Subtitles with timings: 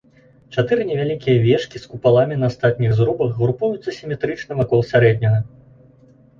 [0.59, 5.39] Чатыры невялікія вежкі з купаламі на астатніх зрубах групуюцца сіметрычна вакол сярэдняга.